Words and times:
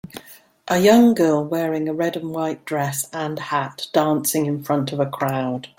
A 0.67 0.79
young 0.79 1.13
girl 1.13 1.45
wearing 1.45 1.87
a 1.87 1.93
red 1.93 2.17
and 2.17 2.31
white 2.31 2.65
dress 2.65 3.07
and 3.13 3.37
hat 3.37 3.85
dancing 3.93 4.47
in 4.47 4.63
front 4.63 4.91
of 4.91 4.99
a 4.99 5.05
crowd 5.05 5.69